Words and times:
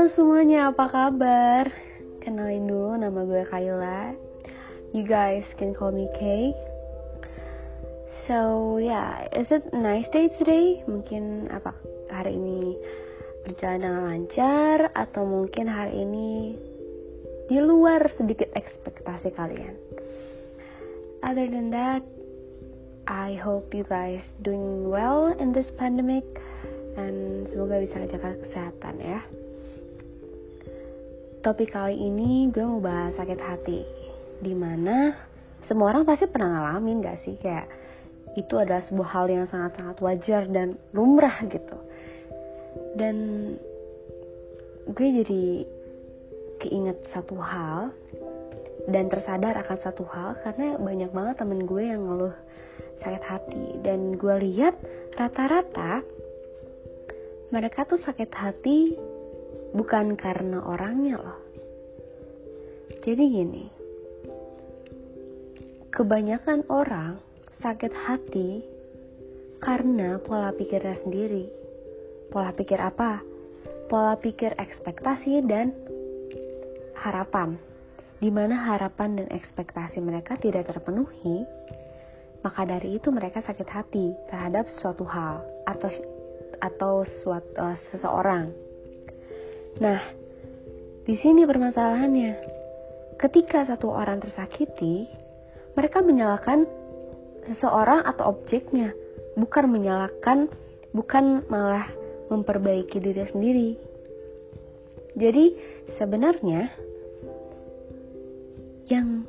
Halo 0.00 0.16
semuanya, 0.16 0.72
apa 0.72 0.88
kabar? 0.88 1.68
Kenalin 2.24 2.64
dulu 2.64 2.96
nama 2.96 3.20
gue 3.20 3.44
Kayla. 3.52 4.16
You 4.96 5.04
guys 5.04 5.44
can 5.60 5.76
call 5.76 5.92
me 5.92 6.08
Kay. 6.16 6.56
So 8.24 8.80
yeah, 8.80 9.28
is 9.36 9.52
it 9.52 9.60
a 9.60 9.76
nice 9.76 10.08
day 10.08 10.32
today? 10.40 10.80
Mungkin 10.88 11.52
apa 11.52 11.76
hari 12.08 12.32
ini 12.32 12.80
berjalan 13.44 13.84
dengan 13.84 14.02
lancar 14.08 14.88
atau 14.96 15.28
mungkin 15.28 15.68
hari 15.68 16.00
ini 16.00 16.56
di 17.52 17.60
luar 17.60 18.00
sedikit 18.16 18.48
ekspektasi 18.56 19.36
kalian. 19.36 19.76
Other 21.20 21.44
than 21.44 21.68
that, 21.76 22.00
I 23.04 23.36
hope 23.36 23.76
you 23.76 23.84
guys 23.84 24.24
doing 24.40 24.88
well 24.88 25.36
in 25.36 25.52
this 25.52 25.68
pandemic 25.76 26.24
dan 26.96 27.44
semoga 27.52 27.84
bisa 27.84 28.00
jaga 28.08 28.32
kesehatan 28.48 28.96
ya. 28.96 29.20
Topik 31.40 31.72
kali 31.72 31.96
ini 31.96 32.52
gue 32.52 32.60
mau 32.60 32.84
bahas 32.84 33.16
sakit 33.16 33.40
hati. 33.40 33.80
Di 34.44 34.52
mana 34.52 35.16
semua 35.64 35.88
orang 35.88 36.04
pasti 36.04 36.28
pernah 36.28 36.52
ngalamin 36.52 37.00
gak 37.00 37.24
sih 37.24 37.40
kayak 37.40 37.64
itu 38.36 38.60
adalah 38.60 38.84
sebuah 38.84 39.08
hal 39.08 39.26
yang 39.32 39.46
sangat-sangat 39.48 39.96
wajar 40.04 40.44
dan 40.52 40.76
lumrah 40.92 41.40
gitu. 41.48 41.78
Dan 42.92 43.16
gue 44.92 45.08
jadi 45.24 45.44
keinget 46.60 47.08
satu 47.16 47.40
hal 47.40 47.88
dan 48.92 49.08
tersadar 49.08 49.56
akan 49.64 49.78
satu 49.80 50.04
hal 50.12 50.36
karena 50.44 50.76
banyak 50.76 51.08
banget 51.08 51.34
temen 51.40 51.64
gue 51.64 51.82
yang 51.88 52.04
ngeluh 52.04 52.36
sakit 53.00 53.24
hati 53.24 53.80
dan 53.80 54.16
gue 54.16 54.34
lihat 54.44 54.76
rata-rata 55.16 56.04
mereka 57.48 57.88
tuh 57.88 58.00
sakit 58.00 58.30
hati 58.32 58.96
bukan 59.74 60.18
karena 60.18 60.62
orangnya 60.64 61.20
loh. 61.20 61.38
Jadi 63.00 63.24
gini, 63.32 63.64
kebanyakan 65.94 66.68
orang 66.68 67.16
sakit 67.60 67.92
hati 67.92 68.60
karena 69.60 70.16
pola 70.20 70.52
pikirnya 70.52 70.96
sendiri. 71.04 71.44
Pola 72.32 72.54
pikir 72.54 72.80
apa? 72.80 73.20
Pola 73.90 74.14
pikir 74.16 74.54
ekspektasi 74.56 75.44
dan 75.44 75.74
harapan. 77.00 77.58
Di 78.20 78.28
mana 78.28 78.68
harapan 78.68 79.16
dan 79.16 79.28
ekspektasi 79.32 79.98
mereka 80.04 80.36
tidak 80.36 80.68
terpenuhi, 80.68 81.48
maka 82.44 82.68
dari 82.68 83.00
itu 83.00 83.08
mereka 83.08 83.40
sakit 83.40 83.68
hati 83.68 84.12
terhadap 84.28 84.68
suatu 84.80 85.08
hal 85.08 85.40
atau 85.64 85.88
atau 86.60 86.94
suatu 87.24 87.56
uh, 87.56 87.76
seseorang. 87.92 88.69
Nah, 89.78 90.00
di 91.06 91.14
sini 91.18 91.46
permasalahannya. 91.46 92.58
Ketika 93.20 93.68
satu 93.68 93.92
orang 93.92 94.18
tersakiti, 94.18 95.04
mereka 95.76 96.00
menyalahkan 96.00 96.64
seseorang 97.50 98.02
atau 98.08 98.32
objeknya, 98.32 98.96
bukan 99.36 99.68
menyalahkan, 99.68 100.48
bukan 100.94 101.44
malah 101.46 101.86
memperbaiki 102.32 102.96
diri 102.98 103.24
sendiri. 103.28 103.70
Jadi, 105.18 105.44
sebenarnya 106.00 106.72
yang 108.88 109.26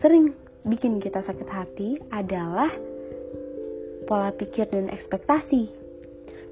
sering 0.00 0.32
bikin 0.64 0.98
kita 0.98 1.22
sakit 1.22 1.48
hati 1.50 1.98
adalah 2.14 2.72
pola 4.08 4.32
pikir 4.32 4.72
dan 4.72 4.88
ekspektasi. 4.88 5.68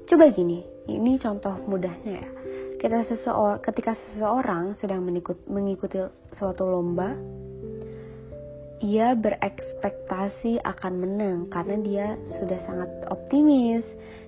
Coba 0.05 0.29
gini, 0.29 0.61
ini 0.91 1.17
contoh 1.17 1.57
mudahnya 1.65 2.13
ya 2.21 2.36
kita 2.77 3.09
seseorang 3.09 3.59
ketika 3.65 3.97
seseorang 3.97 4.77
sedang 4.77 5.01
mengikuti 5.49 5.97
suatu 6.37 6.69
lomba 6.69 7.17
ia 8.77 9.17
berekspektasi 9.17 10.61
akan 10.61 10.93
menang 11.01 11.37
karena 11.49 11.75
dia 11.81 12.07
sudah 12.37 12.59
sangat 12.69 12.89
optimis. 13.09 13.81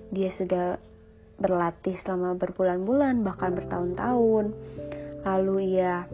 Dia 0.10 0.34
sudah 0.34 0.82
berlatih 1.38 2.02
selama 2.02 2.34
berbulan-bulan 2.34 3.22
bahkan 3.22 3.54
bertahun-tahun. 3.54 4.46
Lalu 5.22 5.78
ia 5.78 6.10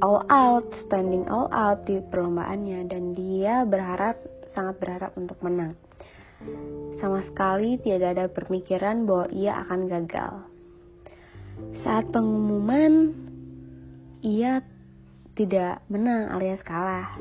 all 0.00 0.24
out 0.32 0.72
standing 0.88 1.28
all 1.28 1.52
out 1.52 1.84
di 1.84 2.00
perlombaannya 2.00 2.88
dan 2.88 3.12
dia 3.12 3.68
berharap 3.68 4.16
sangat 4.56 4.80
berharap 4.80 5.12
untuk 5.20 5.36
menang. 5.44 5.76
Sama 6.96 7.20
sekali 7.28 7.76
tidak 7.76 8.16
ada 8.16 8.26
pemikiran 8.32 9.04
bahwa 9.04 9.28
ia 9.28 9.60
akan 9.60 9.80
gagal 9.84 10.48
saat 11.80 12.12
pengumuman, 12.12 13.14
ia 14.20 14.60
tidak 15.34 15.80
menang 15.88 16.28
alias 16.32 16.60
kalah. 16.60 17.16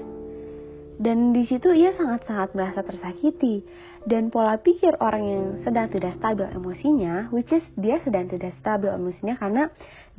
Dan 0.99 1.31
di 1.31 1.47
situ 1.47 1.71
ia 1.71 1.95
sangat-sangat 1.95 2.51
merasa 2.51 2.83
tersakiti 2.83 3.63
dan 4.03 4.27
pola 4.27 4.59
pikir 4.59 4.99
orang 4.99 5.23
yang 5.23 5.45
sedang 5.63 5.87
tidak 5.87 6.19
stabil 6.19 6.43
emosinya, 6.51 7.31
which 7.31 7.55
is 7.55 7.63
dia 7.79 8.03
sedang 8.03 8.27
tidak 8.27 8.51
stabil 8.59 8.91
emosinya 8.91 9.39
karena 9.39 9.63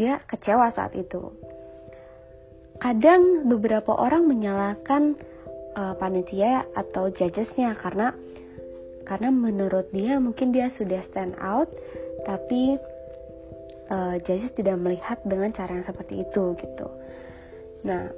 dia 0.00 0.24
kecewa 0.24 0.72
saat 0.72 0.96
itu. 0.96 1.36
Kadang 2.80 3.44
beberapa 3.44 3.92
orang 3.92 4.24
menyalahkan 4.24 5.20
uh, 5.76 5.94
panitia 6.00 6.64
atau 6.72 7.12
judgesnya 7.12 7.76
karena 7.76 8.16
karena 9.04 9.28
menurut 9.28 9.92
dia 9.92 10.16
mungkin 10.16 10.48
dia 10.48 10.72
sudah 10.80 11.04
stand 11.12 11.36
out 11.44 11.68
tapi 12.24 12.80
uh, 13.90 14.16
judges 14.22 14.54
tidak 14.54 14.78
melihat 14.78 15.18
dengan 15.26 15.50
cara 15.52 15.74
yang 15.74 15.86
seperti 15.86 16.22
itu 16.22 16.54
gitu. 16.56 16.86
Nah, 17.84 18.08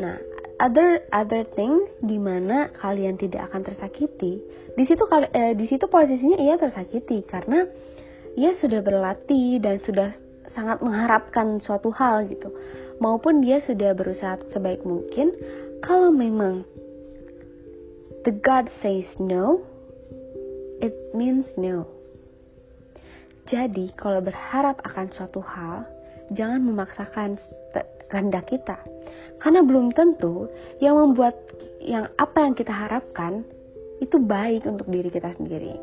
nah 0.00 0.16
other 0.58 1.04
other 1.12 1.44
thing 1.54 1.86
di 2.00 2.16
mana 2.16 2.72
kalian 2.74 3.20
tidak 3.20 3.52
akan 3.52 3.62
tersakiti, 3.62 4.40
di 4.74 4.84
situ 4.88 5.04
eh, 5.12 5.52
di 5.54 5.66
situ 5.68 5.86
posisinya 5.86 6.40
ia 6.40 6.56
tersakiti 6.56 7.22
karena 7.28 7.68
ia 8.34 8.56
sudah 8.58 8.80
berlatih 8.80 9.60
dan 9.60 9.78
sudah 9.84 10.16
sangat 10.56 10.82
mengharapkan 10.82 11.60
suatu 11.62 11.92
hal 11.94 12.26
gitu. 12.26 12.50
Maupun 13.00 13.40
dia 13.40 13.64
sudah 13.64 13.96
berusaha 13.96 14.40
sebaik 14.52 14.84
mungkin 14.84 15.32
kalau 15.80 16.12
memang 16.12 16.68
the 18.28 18.32
God 18.36 18.68
says 18.84 19.08
no, 19.16 19.64
it 20.84 20.92
means 21.16 21.48
no. 21.56 21.99
Jadi, 23.50 23.90
kalau 23.98 24.22
berharap 24.22 24.78
akan 24.86 25.10
suatu 25.10 25.42
hal, 25.42 25.82
jangan 26.30 26.62
memaksakan 26.62 27.34
kehendak 28.10 28.46
kita. 28.46 28.78
Karena 29.42 29.66
belum 29.66 29.90
tentu 29.94 30.46
yang 30.78 30.94
membuat 30.98 31.34
yang 31.82 32.06
apa 32.20 32.44
yang 32.44 32.54
kita 32.54 32.70
harapkan 32.70 33.42
itu 33.98 34.20
baik 34.20 34.66
untuk 34.68 34.86
diri 34.86 35.10
kita 35.10 35.34
sendiri. 35.34 35.74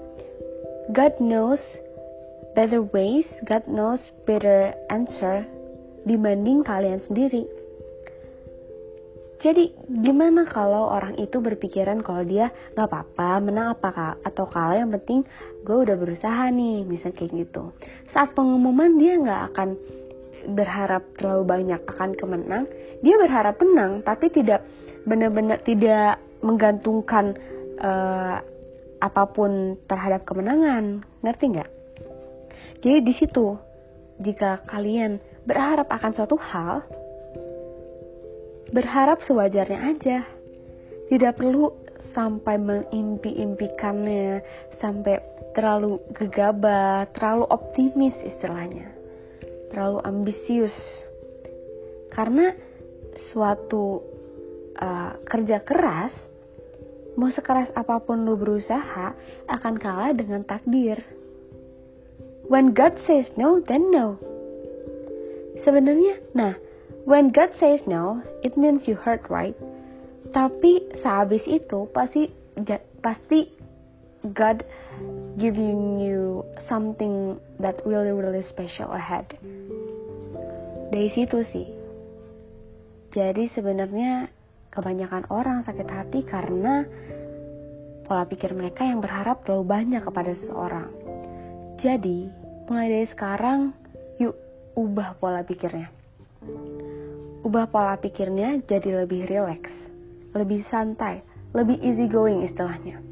God 0.96 1.20
knows 1.20 1.60
better 2.56 2.86
ways, 2.96 3.28
God 3.44 3.68
knows 3.68 4.00
better 4.24 4.72
answer 4.88 5.44
dibanding 6.08 6.64
kalian 6.64 7.04
sendiri. 7.06 7.44
Jadi 9.38 9.70
gimana 10.02 10.50
kalau 10.50 10.90
orang 10.90 11.14
itu 11.22 11.38
berpikiran 11.38 12.02
kalau 12.02 12.26
dia 12.26 12.50
nggak 12.74 12.90
apa-apa 12.90 13.38
menang 13.38 13.78
apa 13.78 14.18
atau 14.26 14.50
kalau 14.50 14.74
yang 14.74 14.90
penting 14.90 15.22
gue 15.62 15.78
udah 15.78 15.94
berusaha 15.94 16.50
nih 16.50 16.82
misal 16.90 17.14
kayak 17.14 17.46
gitu. 17.46 17.70
Saat 18.10 18.34
pengumuman 18.34 18.98
dia 18.98 19.14
nggak 19.14 19.42
akan 19.54 19.78
berharap 20.58 21.06
terlalu 21.22 21.44
banyak 21.46 21.82
akan 21.86 22.18
kemenang, 22.18 22.66
dia 23.06 23.16
berharap 23.22 23.62
menang 23.62 24.02
tapi 24.02 24.34
tidak 24.34 24.66
benar-benar 25.06 25.62
tidak 25.62 26.18
menggantungkan 26.42 27.38
uh, 27.78 28.42
apa 28.98 29.24
pun 29.30 29.78
terhadap 29.86 30.26
kemenangan, 30.26 31.06
ngerti 31.22 31.54
nggak? 31.54 31.70
Jadi 32.82 32.98
di 33.06 33.14
situ 33.14 33.54
jika 34.18 34.66
kalian 34.66 35.22
berharap 35.46 35.86
akan 35.94 36.12
suatu 36.14 36.38
hal, 36.42 36.82
berharap 38.72 39.24
sewajarnya 39.24 39.80
aja. 39.96 40.20
Tidak 41.08 41.34
perlu 41.40 41.72
sampai 42.12 42.60
mengimpi-impikannya, 42.60 44.44
sampai 44.82 45.22
terlalu 45.56 46.02
gegabah, 46.18 47.08
terlalu 47.16 47.46
optimis 47.48 48.16
istilahnya. 48.26 48.92
Terlalu 49.72 50.00
ambisius. 50.04 50.76
Karena 52.12 52.52
suatu 53.32 54.02
uh, 54.78 55.12
kerja 55.26 55.62
keras, 55.64 56.14
mau 57.18 57.30
sekeras 57.34 57.72
apa 57.74 58.02
pun 58.04 58.26
lu 58.26 58.38
berusaha, 58.38 59.14
akan 59.50 59.76
kalah 59.78 60.14
dengan 60.14 60.44
takdir. 60.44 61.02
When 62.48 62.72
God 62.72 62.96
says 63.04 63.28
no, 63.36 63.60
then 63.60 63.92
no. 63.92 64.16
Sebenarnya, 65.66 66.22
nah, 66.32 66.56
When 67.08 67.32
God 67.32 67.56
says 67.56 67.80
no, 67.88 68.20
it 68.44 68.60
means 68.60 68.84
you 68.84 69.00
hurt, 69.00 69.32
right? 69.32 69.56
Tapi 70.36 70.92
sehabis 71.00 71.40
itu 71.48 71.88
pasti 71.96 72.28
pasti 73.00 73.48
God 74.36 74.68
giving 75.40 76.04
you 76.04 76.44
something 76.68 77.40
that 77.64 77.80
really 77.88 78.12
really 78.12 78.44
special 78.52 78.92
ahead. 78.92 79.40
Dari 80.92 81.08
situ 81.16 81.48
sih. 81.48 81.68
Jadi 83.16 83.56
sebenarnya 83.56 84.28
kebanyakan 84.76 85.32
orang 85.32 85.64
sakit 85.64 85.88
hati 85.88 86.28
karena 86.28 86.84
pola 88.04 88.28
pikir 88.28 88.52
mereka 88.52 88.84
yang 88.84 89.00
berharap 89.00 89.48
terlalu 89.48 89.64
banyak 89.64 90.04
kepada 90.04 90.36
seseorang. 90.36 90.92
Jadi, 91.80 92.28
mulai 92.68 92.88
dari 92.92 93.08
sekarang, 93.08 93.72
yuk 94.20 94.36
ubah 94.76 95.16
pola 95.24 95.48
pikirnya. 95.48 95.97
Ubah 97.48 97.72
pola 97.72 97.96
pikirnya 97.96 98.60
jadi 98.68 99.08
lebih 99.08 99.24
rileks, 99.24 99.72
lebih 100.36 100.68
santai, 100.68 101.24
lebih 101.56 101.80
easy 101.80 102.12
going 102.12 102.44
istilahnya 102.44 103.08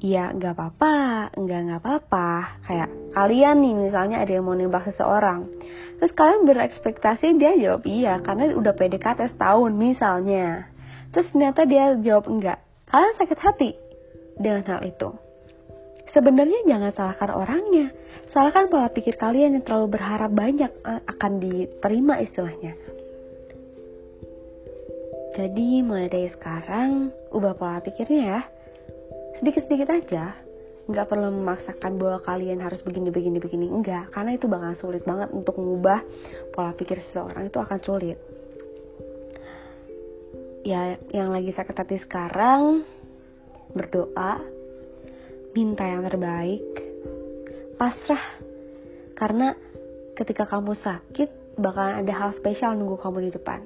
ya 0.00 0.32
nggak 0.32 0.56
apa-apa, 0.56 0.96
nggak 1.36 1.60
nggak 1.68 1.80
apa-apa. 1.84 2.28
Kayak 2.64 2.88
kalian 3.12 3.56
nih 3.60 3.74
misalnya 3.76 4.16
ada 4.24 4.32
yang 4.32 4.48
mau 4.48 4.56
nembak 4.56 4.88
seseorang, 4.88 5.46
terus 6.00 6.12
kalian 6.16 6.48
berekspektasi 6.48 7.36
dia 7.36 7.52
jawab 7.60 7.84
iya 7.84 8.18
karena 8.24 8.56
udah 8.56 8.72
PDKT 8.74 9.36
setahun 9.36 9.72
misalnya. 9.76 10.72
Terus 11.12 11.28
ternyata 11.30 11.68
dia 11.68 11.94
jawab 12.00 12.26
enggak. 12.32 12.58
Kalian 12.88 13.14
sakit 13.20 13.38
hati 13.38 13.70
dengan 14.40 14.64
hal 14.66 14.80
itu. 14.88 15.29
Sebenarnya 16.10 16.66
jangan 16.66 16.90
salahkan 16.90 17.30
orangnya, 17.30 17.94
salahkan 18.34 18.66
pola 18.66 18.90
pikir 18.90 19.14
kalian 19.14 19.54
yang 19.54 19.62
terlalu 19.62 19.94
berharap 19.94 20.34
banyak 20.34 20.70
eh, 20.70 21.02
akan 21.06 21.32
diterima 21.38 22.18
istilahnya. 22.18 22.74
Jadi 25.38 25.86
mulai 25.86 26.10
dari 26.10 26.26
sekarang 26.26 27.14
ubah 27.30 27.54
pola 27.54 27.78
pikirnya 27.78 28.22
ya. 28.26 28.40
Sedikit-sedikit 29.38 29.86
aja. 29.86 30.34
Nggak 30.90 31.06
perlu 31.06 31.30
memaksakan 31.30 32.02
bahwa 32.02 32.18
kalian 32.26 32.58
harus 32.58 32.82
begini 32.82 33.14
begini 33.14 33.38
begini. 33.38 33.70
Enggak 33.70 34.10
karena 34.10 34.34
itu 34.34 34.50
bakal 34.50 34.74
sulit 34.82 35.06
banget 35.06 35.30
untuk 35.30 35.54
mengubah 35.62 36.02
pola 36.50 36.74
pikir 36.74 36.98
seseorang. 37.06 37.46
Itu 37.46 37.62
akan 37.62 37.78
sulit. 37.86 38.18
Ya 40.66 40.98
yang 41.14 41.30
lagi 41.30 41.54
sakit 41.54 41.72
hati 41.78 42.02
sekarang 42.02 42.82
berdoa 43.70 44.59
minta 45.56 45.84
yang 45.86 46.06
terbaik 46.06 46.64
pasrah 47.76 48.38
karena 49.16 49.56
ketika 50.16 50.46
kamu 50.46 50.76
sakit 50.78 51.58
bakalan 51.60 52.04
ada 52.04 52.12
hal 52.12 52.30
spesial 52.36 52.76
nunggu 52.76 53.00
kamu 53.00 53.28
di 53.28 53.30
depan 53.34 53.60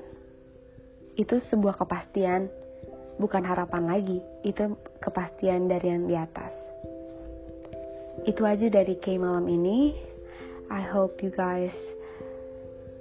itu 1.14 1.38
sebuah 1.46 1.78
kepastian 1.78 2.50
bukan 3.18 3.42
harapan 3.46 3.86
lagi, 3.86 4.18
itu 4.42 4.74
kepastian 4.98 5.70
dari 5.70 5.86
yang 5.94 6.10
di 6.10 6.16
atas. 6.18 6.52
Itu 8.26 8.42
aja 8.46 8.66
dari 8.70 8.98
K 8.98 9.18
malam 9.18 9.46
ini. 9.46 9.94
I 10.72 10.82
hope 10.90 11.20
you 11.20 11.30
guys 11.30 11.74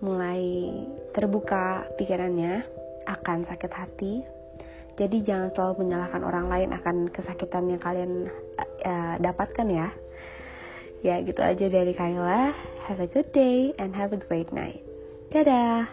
mulai 0.04 0.44
terbuka 1.16 1.88
pikirannya 1.96 2.62
akan 3.08 3.48
sakit 3.48 3.72
hati. 3.72 4.14
Jadi 4.94 5.26
jangan 5.26 5.50
selalu 5.58 5.88
menyalahkan 5.88 6.22
orang 6.22 6.46
lain 6.54 6.70
akan 6.76 7.10
kesakitan 7.10 7.66
yang 7.66 7.82
kalian 7.82 8.30
uh, 8.84 9.16
dapatkan 9.20 9.68
ya. 9.68 9.88
Ya 11.04 11.20
gitu 11.20 11.44
aja 11.44 11.68
dari 11.68 11.92
Kayla. 11.92 12.56
Have 12.88 13.04
a 13.04 13.08
good 13.08 13.32
day 13.36 13.76
and 13.80 13.92
have 13.96 14.16
a 14.16 14.20
great 14.20 14.52
night. 14.56 14.84
Dadah. 15.32 15.88